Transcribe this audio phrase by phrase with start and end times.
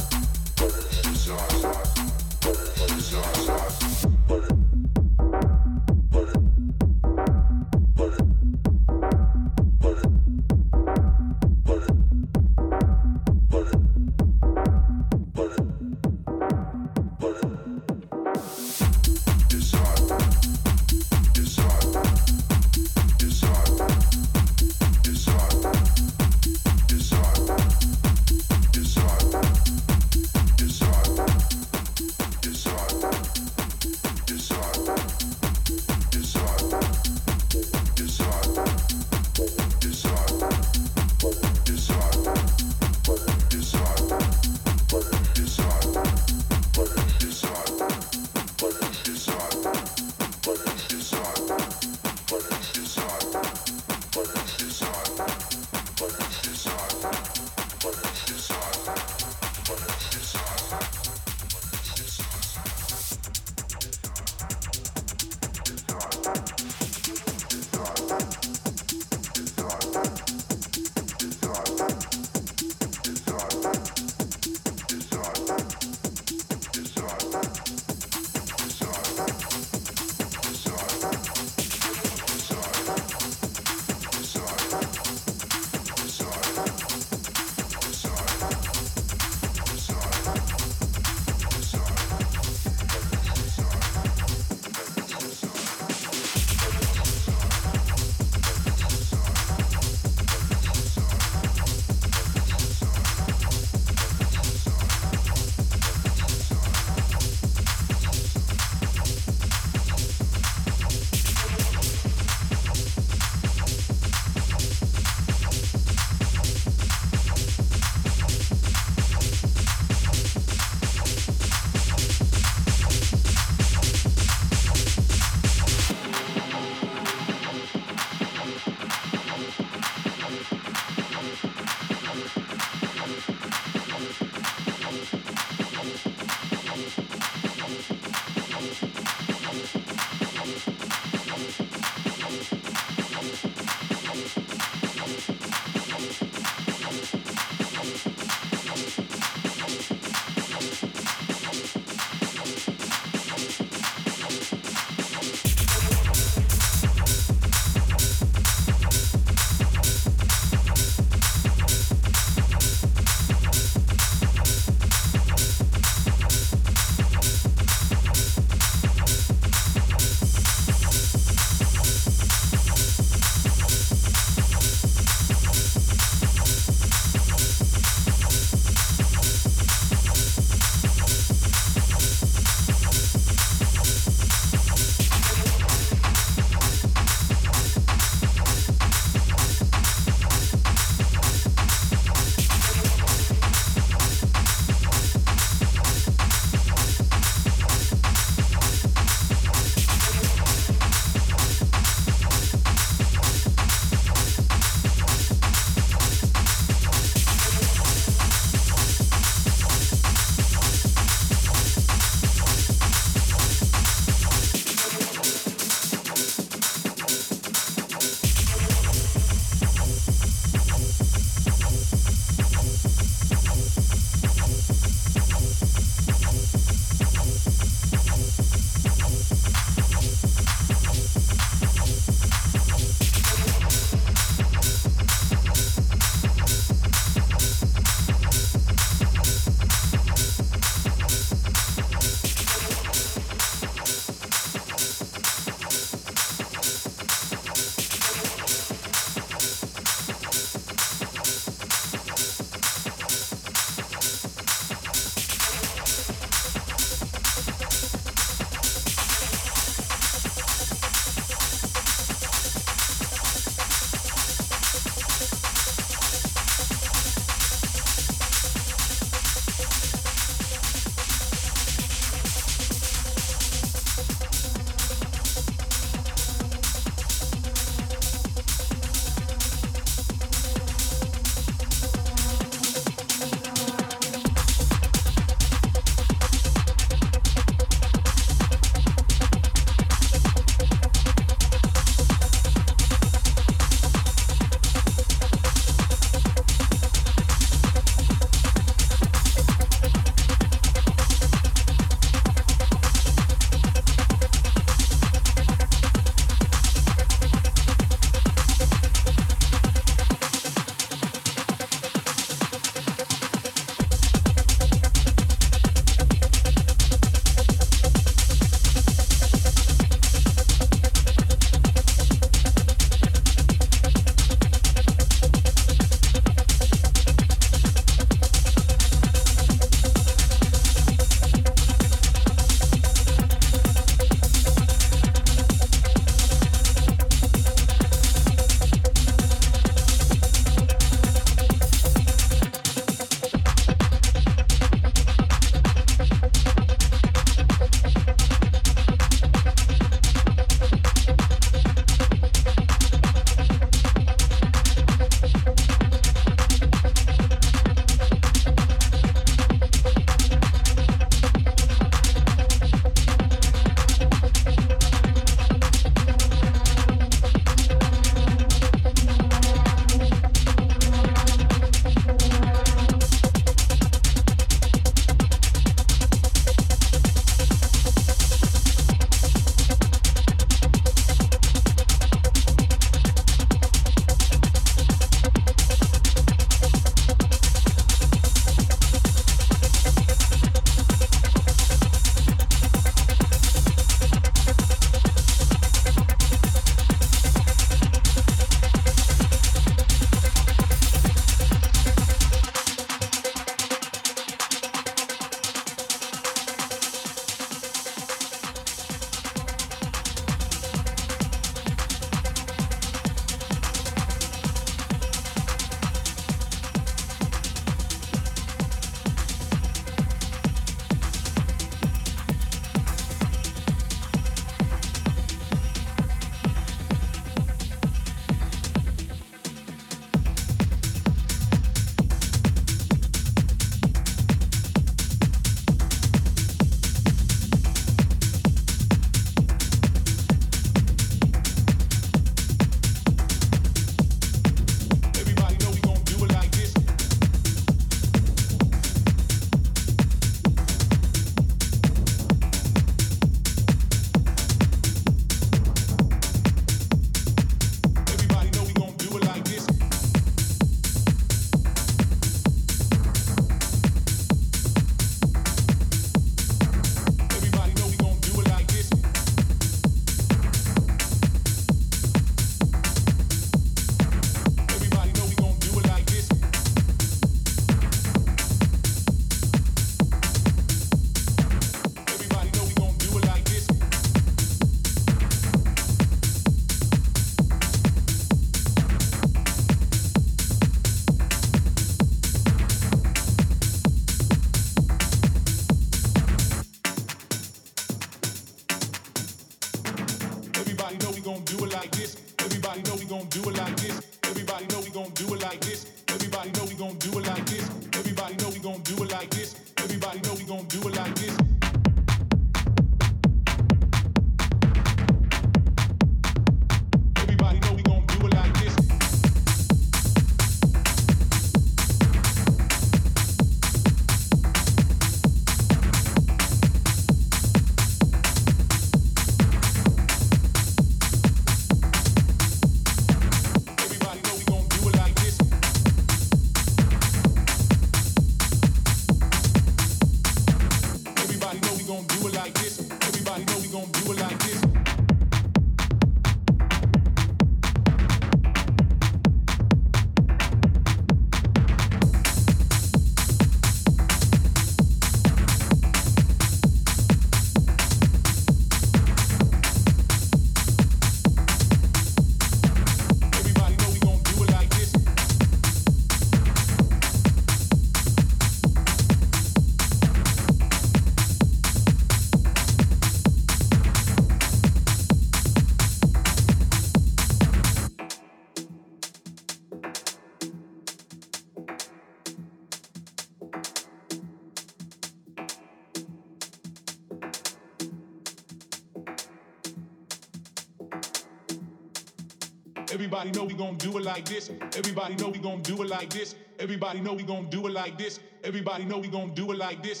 [596.06, 596.36] like this.
[596.60, 598.20] Everybody know we gonna do it like this.
[598.44, 600.00] Everybody know we gonna do it like this.